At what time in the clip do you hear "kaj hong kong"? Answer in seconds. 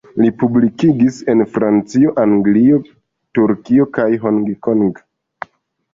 3.99-4.91